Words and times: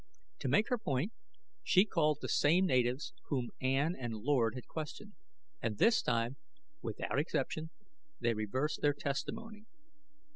To 0.39 0.47
make 0.47 0.69
her 0.69 0.79
point, 0.79 1.11
she 1.61 1.85
called 1.85 2.21
the 2.21 2.27
same 2.27 2.65
natives 2.65 3.13
whom 3.27 3.51
Ann 3.61 3.95
and 3.95 4.15
Lord 4.15 4.55
had 4.55 4.67
questioned, 4.67 5.13
and 5.61 5.77
this 5.77 6.01
time, 6.01 6.37
without 6.81 7.19
exception, 7.19 7.69
they 8.19 8.33
reversed 8.33 8.81
their 8.81 8.93
testimony. 8.95 9.67